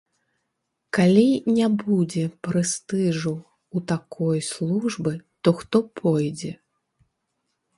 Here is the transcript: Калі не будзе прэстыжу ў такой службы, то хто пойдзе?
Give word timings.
Калі 0.97 1.25
не 1.57 1.67
будзе 1.83 2.23
прэстыжу 2.47 3.33
ў 3.75 3.77
такой 3.93 4.37
службы, 4.49 5.13
то 5.45 5.49
хто 5.61 5.77
пойдзе? 6.01 6.51